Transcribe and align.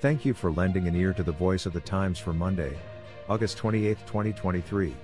Thank 0.00 0.24
you 0.24 0.32
for 0.32 0.50
lending 0.50 0.88
an 0.88 0.96
ear 0.96 1.12
to 1.12 1.22
the 1.22 1.30
voice 1.30 1.66
of 1.66 1.74
the 1.74 1.80
Times 1.80 2.18
for 2.18 2.32
Monday, 2.32 2.74
August 3.28 3.58
28, 3.58 3.98
2023. 4.06 4.96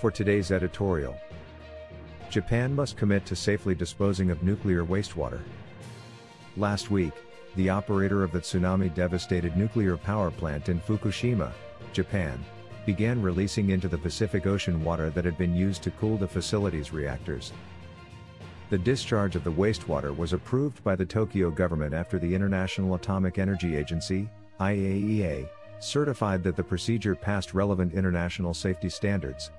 For 0.00 0.12
today's 0.12 0.52
editorial, 0.52 1.16
Japan 2.30 2.72
must 2.72 2.96
commit 2.96 3.26
to 3.26 3.34
safely 3.34 3.74
disposing 3.74 4.30
of 4.30 4.44
nuclear 4.44 4.84
wastewater. 4.84 5.40
Last 6.56 6.88
week, 6.88 7.14
the 7.56 7.68
operator 7.68 8.22
of 8.22 8.30
the 8.30 8.38
tsunami 8.38 8.94
devastated 8.94 9.56
nuclear 9.56 9.96
power 9.96 10.30
plant 10.30 10.68
in 10.68 10.78
Fukushima, 10.78 11.50
Japan, 11.92 12.38
began 12.84 13.20
releasing 13.20 13.70
into 13.70 13.88
the 13.88 13.98
Pacific 13.98 14.46
Ocean 14.46 14.84
water 14.84 15.10
that 15.10 15.24
had 15.24 15.36
been 15.36 15.56
used 15.56 15.82
to 15.82 15.90
cool 15.90 16.16
the 16.16 16.28
facility's 16.28 16.92
reactors. 16.92 17.52
The 18.68 18.78
discharge 18.78 19.36
of 19.36 19.44
the 19.44 19.52
wastewater 19.52 20.16
was 20.16 20.32
approved 20.32 20.82
by 20.82 20.96
the 20.96 21.06
Tokyo 21.06 21.50
government 21.50 21.94
after 21.94 22.18
the 22.18 22.34
International 22.34 22.96
Atomic 22.96 23.38
Energy 23.38 23.76
Agency, 23.76 24.28
IAEA, 24.58 25.48
certified 25.78 26.42
that 26.42 26.56
the 26.56 26.64
procedure 26.64 27.14
passed 27.14 27.54
relevant 27.54 27.94
international 27.94 28.54
safety 28.54 28.88
standards. 28.88 29.52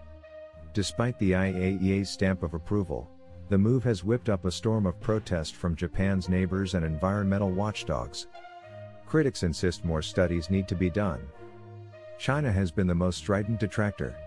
Despite 0.74 1.18
the 1.20 1.32
IAEA's 1.32 2.10
stamp 2.10 2.44
of 2.44 2.54
approval, 2.54 3.10
the 3.48 3.58
move 3.58 3.84
has 3.86 4.04
whipped 4.04 4.28
up 4.28 4.44
a 4.44 4.52
storm 4.52 4.86
of 4.86 5.00
protest 5.00 5.56
from 5.56 5.78
Japan's 5.78 6.28
neighbors 6.28 6.74
and 6.74 6.84
environmental 6.84 7.50
watchdogs. 7.50 8.28
Critics 9.06 9.44
insist 9.44 9.86
more 9.86 10.02
studies 10.02 10.50
need 10.50 10.68
to 10.68 10.76
be 10.76 10.90
done. 10.90 11.22
China 12.18 12.52
has 12.52 12.72
been 12.72 12.88
the 12.88 12.94
most 12.96 13.20
strident 13.20 13.58
detractor. 13.58 14.18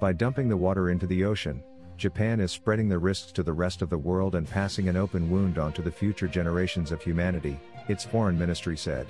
By 0.00 0.12
dumping 0.14 0.48
the 0.48 0.56
water 0.56 0.90
into 0.90 1.06
the 1.06 1.24
ocean, 1.24 1.62
Japan 2.00 2.40
is 2.40 2.50
spreading 2.50 2.88
the 2.88 2.98
risks 2.98 3.30
to 3.30 3.42
the 3.42 3.52
rest 3.52 3.82
of 3.82 3.90
the 3.90 3.98
world 3.98 4.34
and 4.34 4.48
passing 4.48 4.88
an 4.88 4.96
open 4.96 5.28
wound 5.28 5.58
onto 5.58 5.82
the 5.82 5.90
future 5.90 6.26
generations 6.26 6.92
of 6.92 7.02
humanity, 7.02 7.60
its 7.88 8.06
foreign 8.06 8.38
ministry 8.38 8.74
said. 8.74 9.06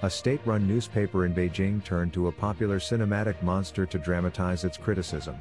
A 0.00 0.08
state 0.08 0.40
run 0.46 0.66
newspaper 0.66 1.26
in 1.26 1.34
Beijing 1.34 1.84
turned 1.84 2.14
to 2.14 2.28
a 2.28 2.32
popular 2.32 2.78
cinematic 2.78 3.42
monster 3.42 3.84
to 3.84 3.98
dramatize 3.98 4.64
its 4.64 4.78
criticism. 4.78 5.36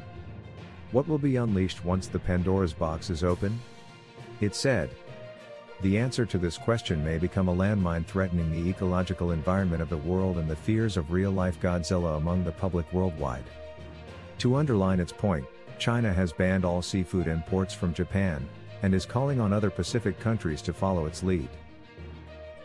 What 0.92 1.08
will 1.08 1.18
be 1.18 1.38
unleashed 1.38 1.86
once 1.86 2.08
the 2.08 2.20
Pandora's 2.20 2.74
box 2.74 3.10
is 3.10 3.24
open? 3.24 3.58
It 4.42 4.54
said. 4.54 4.90
The 5.80 5.98
answer 5.98 6.26
to 6.26 6.38
this 6.38 6.58
question 6.58 7.06
may 7.06 7.20
become 7.20 7.48
a 7.48 7.56
landmine 7.56 8.06
threatening 8.06 8.52
the 8.52 8.70
ecological 8.70 9.32
environment 9.32 9.82
of 9.82 9.90
the 9.90 9.96
world 9.96 10.38
and 10.38 10.50
the 10.50 10.58
fears 10.58 10.98
of 10.98 11.14
real 11.14 11.32
life 11.32 11.58
Godzilla 11.62 12.18
among 12.18 12.44
the 12.44 12.52
public 12.52 12.92
worldwide. 12.92 13.46
To 14.40 14.56
underline 14.56 15.00
its 15.00 15.14
point, 15.14 15.46
China 15.84 16.14
has 16.14 16.32
banned 16.32 16.64
all 16.64 16.82
seafood 16.82 17.28
imports 17.28 17.74
from 17.74 17.94
Japan, 17.94 18.48
and 18.84 18.96
is 18.96 19.06
calling 19.06 19.42
on 19.42 19.52
other 19.52 19.70
Pacific 19.70 20.18
countries 20.18 20.62
to 20.62 20.72
follow 20.72 21.08
its 21.08 21.24
lead. 21.24 21.50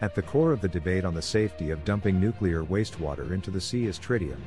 At 0.00 0.14
the 0.14 0.22
core 0.22 0.52
of 0.52 0.60
the 0.60 0.68
debate 0.68 1.04
on 1.04 1.14
the 1.14 1.20
safety 1.20 1.70
of 1.70 1.84
dumping 1.84 2.20
nuclear 2.20 2.62
wastewater 2.62 3.32
into 3.32 3.50
the 3.50 3.60
sea 3.60 3.86
is 3.86 3.98
tritium. 3.98 4.38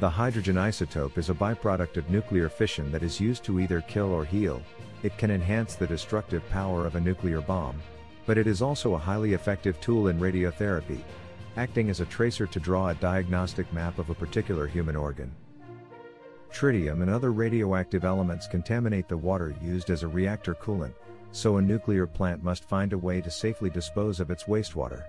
The 0.00 0.08
hydrogen 0.08 0.56
isotope 0.56 1.18
is 1.18 1.28
a 1.28 1.34
byproduct 1.34 1.98
of 1.98 2.08
nuclear 2.08 2.48
fission 2.48 2.90
that 2.90 3.02
is 3.02 3.20
used 3.20 3.44
to 3.44 3.60
either 3.60 3.82
kill 3.82 4.10
or 4.12 4.24
heal, 4.24 4.62
it 5.02 5.18
can 5.18 5.30
enhance 5.30 5.74
the 5.74 5.86
destructive 5.86 6.48
power 6.48 6.86
of 6.86 6.94
a 6.94 7.00
nuclear 7.00 7.42
bomb, 7.42 7.78
but 8.24 8.38
it 8.38 8.46
is 8.46 8.62
also 8.62 8.94
a 8.94 8.98
highly 8.98 9.34
effective 9.34 9.78
tool 9.82 10.08
in 10.08 10.18
radiotherapy, 10.18 11.02
acting 11.58 11.90
as 11.90 12.00
a 12.00 12.06
tracer 12.06 12.46
to 12.46 12.58
draw 12.58 12.88
a 12.88 12.94
diagnostic 12.94 13.70
map 13.74 13.98
of 13.98 14.08
a 14.08 14.14
particular 14.14 14.66
human 14.66 14.96
organ 14.96 15.30
tritium 16.54 17.02
and 17.02 17.10
other 17.10 17.32
radioactive 17.32 18.04
elements 18.04 18.46
contaminate 18.46 19.08
the 19.08 19.16
water 19.16 19.54
used 19.60 19.90
as 19.90 20.04
a 20.04 20.08
reactor 20.08 20.54
coolant, 20.54 20.94
so 21.32 21.56
a 21.56 21.62
nuclear 21.62 22.06
plant 22.06 22.44
must 22.44 22.68
find 22.68 22.92
a 22.92 22.98
way 22.98 23.20
to 23.20 23.30
safely 23.30 23.68
dispose 23.68 24.20
of 24.20 24.30
its 24.30 24.44
wastewater. 24.44 25.02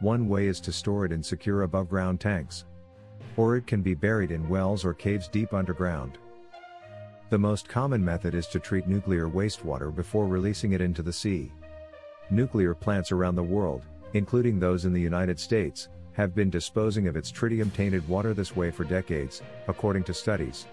One 0.00 0.28
way 0.28 0.46
is 0.46 0.60
to 0.60 0.72
store 0.72 1.06
it 1.06 1.12
in 1.12 1.22
secure 1.22 1.62
above 1.62 1.88
ground 1.88 2.20
tanks. 2.20 2.64
Or 3.36 3.56
it 3.56 3.66
can 3.66 3.80
be 3.80 3.94
buried 3.94 4.32
in 4.32 4.48
wells 4.48 4.84
or 4.84 4.92
caves 4.92 5.28
deep 5.28 5.54
underground. 5.54 6.18
The 7.30 7.38
most 7.38 7.68
common 7.68 8.04
method 8.04 8.34
is 8.34 8.46
to 8.48 8.58
treat 8.58 8.86
nuclear 8.86 9.28
wastewater 9.28 9.94
before 9.94 10.26
releasing 10.26 10.72
it 10.72 10.80
into 10.80 11.02
the 11.02 11.12
sea. 11.12 11.52
Nuclear 12.30 12.74
plants 12.74 13.12
around 13.12 13.36
the 13.36 13.42
world, 13.42 13.82
including 14.14 14.58
those 14.58 14.84
in 14.84 14.92
the 14.92 15.00
United 15.00 15.38
States, 15.38 15.88
have 16.16 16.34
been 16.34 16.48
disposing 16.48 17.08
of 17.08 17.16
its 17.16 17.30
tritium 17.30 17.72
tainted 17.74 18.06
water 18.08 18.32
this 18.32 18.56
way 18.56 18.70
for 18.70 18.84
decades, 18.84 19.42
according 19.68 20.02
to 20.02 20.14
studies. 20.14 20.66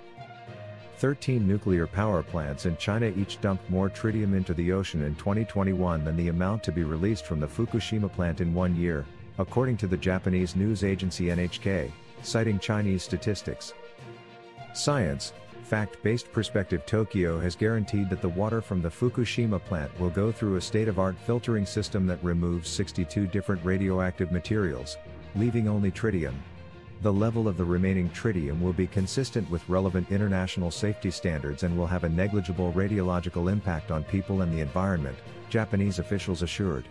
13 0.97 1.45
nuclear 1.45 1.85
power 1.85 2.23
plants 2.23 2.65
in 2.65 2.77
China 2.77 3.11
each 3.17 3.41
dumped 3.41 3.69
more 3.69 3.89
tritium 3.89 4.37
into 4.37 4.53
the 4.53 4.71
ocean 4.71 5.03
in 5.03 5.13
2021 5.15 6.05
than 6.05 6.15
the 6.15 6.29
amount 6.29 6.63
to 6.63 6.71
be 6.71 6.85
released 6.85 7.25
from 7.25 7.41
the 7.41 7.47
Fukushima 7.47 8.09
plant 8.09 8.39
in 8.39 8.53
one 8.53 8.73
year, 8.73 9.05
according 9.37 9.75
to 9.75 9.85
the 9.85 9.97
Japanese 9.97 10.55
news 10.55 10.81
agency 10.81 11.25
NHK, 11.25 11.91
citing 12.21 12.57
Chinese 12.57 13.03
statistics. 13.03 13.73
Science, 14.73 15.33
fact-based 15.63 16.31
perspective 16.31 16.85
Tokyo 16.85 17.37
has 17.37 17.55
guaranteed 17.55 18.09
that 18.09 18.21
the 18.21 18.29
water 18.29 18.61
from 18.61 18.81
the 18.81 18.89
Fukushima 18.89 19.61
plant 19.61 19.91
will 19.99 20.09
go 20.09 20.31
through 20.31 20.55
a 20.55 20.61
state-of-art 20.61 21.15
filtering 21.25 21.65
system 21.65 22.07
that 22.07 22.23
removes 22.23 22.69
62 22.69 23.27
different 23.27 23.63
radioactive 23.65 24.31
materials, 24.31 24.97
leaving 25.35 25.67
only 25.67 25.91
tritium. 25.91 26.33
The 27.01 27.11
level 27.11 27.47
of 27.47 27.57
the 27.57 27.65
remaining 27.65 28.09
tritium 28.11 28.61
will 28.61 28.73
be 28.73 28.87
consistent 28.87 29.49
with 29.49 29.67
relevant 29.67 30.09
international 30.09 30.71
safety 30.71 31.11
standards 31.11 31.63
and 31.63 31.77
will 31.77 31.87
have 31.87 32.05
a 32.05 32.09
negligible 32.09 32.71
radiological 32.71 33.51
impact 33.51 33.91
on 33.91 34.05
people 34.05 34.41
and 34.41 34.53
the 34.53 34.61
environment, 34.61 35.17
Japanese 35.49 35.99
officials 35.99 36.43
assured. 36.43 36.85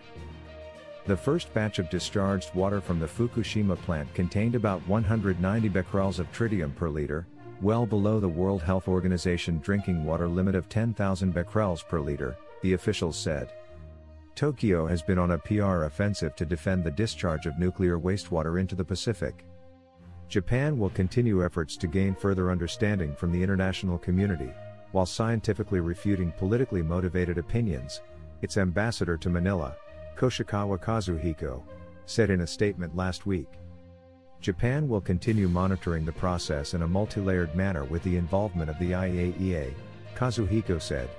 The 1.05 1.17
first 1.17 1.53
batch 1.53 1.79
of 1.79 1.89
discharged 1.89 2.53
water 2.53 2.79
from 2.79 2.99
the 2.99 3.07
Fukushima 3.07 3.75
plant 3.77 4.13
contained 4.13 4.55
about 4.55 4.87
190 4.87 5.69
becquerels 5.69 6.19
of 6.19 6.31
tritium 6.31 6.75
per 6.75 6.89
liter, 6.89 7.25
well 7.61 7.85
below 7.85 8.19
the 8.19 8.29
World 8.29 8.61
Health 8.61 8.87
Organization 8.87 9.59
drinking 9.63 10.05
water 10.05 10.27
limit 10.27 10.53
of 10.53 10.69
10,000 10.69 11.33
becquerels 11.33 11.81
per 11.81 11.99
liter, 11.99 12.37
the 12.61 12.73
officials 12.73 13.17
said. 13.17 13.51
Tokyo 14.35 14.87
has 14.87 15.03
been 15.03 15.19
on 15.19 15.31
a 15.31 15.37
PR 15.37 15.83
offensive 15.83 16.35
to 16.35 16.45
defend 16.45 16.83
the 16.83 16.91
discharge 16.91 17.45
of 17.45 17.59
nuclear 17.59 17.99
wastewater 17.99 18.59
into 18.59 18.73
the 18.73 18.83
Pacific. 18.83 19.45
Japan 20.27 20.79
will 20.79 20.89
continue 20.89 21.45
efforts 21.45 21.77
to 21.77 21.85
gain 21.85 22.15
further 22.15 22.49
understanding 22.49 23.15
from 23.15 23.31
the 23.31 23.43
international 23.43 23.99
community, 23.99 24.51
while 24.91 25.05
scientifically 25.05 25.79
refuting 25.79 26.31
politically 26.31 26.81
motivated 26.81 27.37
opinions, 27.37 28.01
its 28.41 28.57
ambassador 28.57 29.17
to 29.17 29.29
Manila, 29.29 29.75
Koshikawa 30.15 30.79
Kazuhiko, 30.79 31.61
said 32.07 32.31
in 32.31 32.41
a 32.41 32.47
statement 32.47 32.95
last 32.95 33.27
week. 33.27 33.47
Japan 34.41 34.89
will 34.89 34.99
continue 34.99 35.47
monitoring 35.47 36.05
the 36.05 36.11
process 36.11 36.73
in 36.73 36.81
a 36.81 36.87
multi-layered 36.87 37.55
manner 37.55 37.85
with 37.85 38.01
the 38.03 38.17
involvement 38.17 38.69
of 38.69 38.77
the 38.79 38.91
IAEA, 38.91 39.73
Kazuhiko 40.15 40.81
said. 40.81 41.09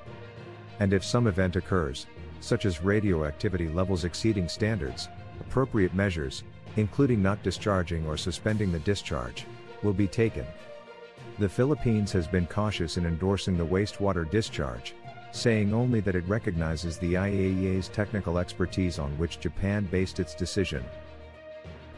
And 0.80 0.92
if 0.92 1.04
some 1.04 1.26
event 1.26 1.56
occurs, 1.56 2.06
such 2.40 2.66
as 2.66 2.82
radioactivity 2.82 3.68
levels 3.68 4.04
exceeding 4.04 4.48
standards, 4.48 5.08
appropriate 5.40 5.94
measures, 5.94 6.44
including 6.76 7.22
not 7.22 7.42
discharging 7.42 8.06
or 8.06 8.16
suspending 8.16 8.72
the 8.72 8.78
discharge, 8.80 9.46
will 9.82 9.92
be 9.92 10.08
taken. 10.08 10.46
The 11.38 11.48
Philippines 11.48 12.12
has 12.12 12.26
been 12.26 12.46
cautious 12.46 12.96
in 12.96 13.06
endorsing 13.06 13.56
the 13.56 13.66
wastewater 13.66 14.28
discharge, 14.30 14.94
saying 15.32 15.74
only 15.74 16.00
that 16.00 16.14
it 16.14 16.28
recognizes 16.28 16.96
the 16.96 17.14
IAEA's 17.14 17.88
technical 17.88 18.38
expertise 18.38 18.98
on 18.98 19.10
which 19.18 19.40
Japan 19.40 19.88
based 19.90 20.20
its 20.20 20.34
decision. 20.34 20.84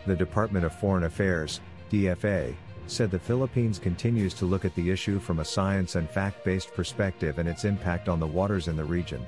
The 0.06 0.16
Department 0.16 0.64
of 0.64 0.74
Foreign 0.74 1.04
Affairs, 1.04 1.60
DFA, 1.90 2.54
said 2.86 3.10
the 3.10 3.18
Philippines 3.18 3.78
continues 3.78 4.32
to 4.34 4.46
look 4.46 4.64
at 4.64 4.74
the 4.74 4.90
issue 4.90 5.18
from 5.18 5.40
a 5.40 5.44
science 5.44 5.96
and 5.96 6.08
fact 6.08 6.44
based 6.44 6.72
perspective 6.72 7.38
and 7.38 7.48
its 7.48 7.64
impact 7.64 8.08
on 8.08 8.20
the 8.20 8.26
waters 8.26 8.68
in 8.68 8.76
the 8.76 8.84
region. 8.84 9.24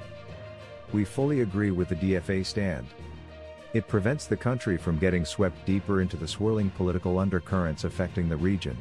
We 0.93 1.05
fully 1.05 1.41
agree 1.41 1.71
with 1.71 1.89
the 1.89 1.97
DFA 1.97 2.45
stand. 2.45 2.87
It 3.75 3.87
prevents 3.89 4.27
the 4.27 4.37
country 4.37 4.79
from 4.79 4.99
getting 4.99 5.25
swept 5.25 5.67
deeper 5.67 6.01
into 6.01 6.17
the 6.17 6.27
swirling 6.27 6.71
political 6.71 7.19
undercurrents 7.19 7.85
affecting 7.85 8.29
the 8.29 8.37
region. 8.37 8.77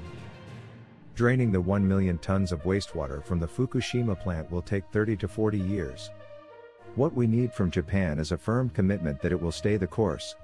Draining 1.15 1.51
the 1.51 1.59
1 1.59 1.85
million 1.85 2.17
tons 2.19 2.51
of 2.51 2.63
wastewater 2.63 3.23
from 3.25 3.39
the 3.39 3.47
Fukushima 3.47 4.17
plant 4.19 4.49
will 4.49 4.61
take 4.61 4.85
30 4.91 5.17
to 5.17 5.27
40 5.27 5.59
years. 5.59 6.11
What 6.95 7.13
we 7.13 7.27
need 7.27 7.53
from 7.53 7.69
Japan 7.69 8.17
is 8.17 8.31
a 8.31 8.37
firm 8.37 8.69
commitment 8.69 9.21
that 9.21 9.31
it 9.31 9.41
will 9.41 9.51
stay 9.51 9.77
the 9.77 9.87
course. 9.87 10.35